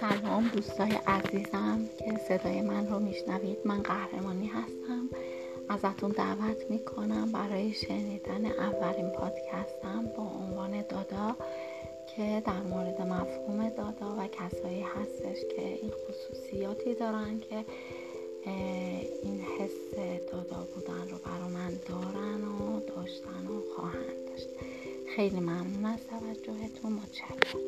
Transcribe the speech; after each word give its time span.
سلام 0.00 0.48
دوستای 0.48 0.92
عزیزم 1.06 1.88
که 1.98 2.18
صدای 2.28 2.62
من 2.62 2.88
رو 2.88 2.98
میشنوید 2.98 3.58
من 3.64 3.82
قهرمانی 3.82 4.46
هستم. 4.46 5.08
ازتون 5.68 6.10
دعوت 6.10 6.70
می‌کنم 6.70 7.32
برای 7.32 7.72
شنیدن 7.72 8.46
اولین 8.46 9.10
پادکستم 9.10 10.04
با 10.16 10.22
عنوان 10.22 10.82
دادا 10.82 11.36
که 12.16 12.42
در 12.46 12.62
مورد 12.62 13.00
مفهوم 13.00 13.68
دادا 13.68 14.16
و 14.18 14.26
کسایی 14.26 14.82
هستش 14.82 15.40
که 15.56 15.62
این 15.82 15.92
خصوصیاتی 15.92 16.94
دارن 16.94 17.40
که 17.40 17.64
این 19.22 19.40
حس 19.40 19.98
دادا 20.32 20.66
بودن 20.74 21.08
رو 21.10 21.18
برا 21.18 21.48
من 21.48 21.70
دارن 21.88 22.44
و 22.44 22.80
داشتن 22.80 23.46
و 23.46 23.74
خواهند 23.76 24.28
داشت. 24.28 24.48
خیلی 25.16 25.40
ممنون 25.40 25.84
از 25.84 26.00
توجهتون. 26.06 26.92
متشکرم 26.92 27.67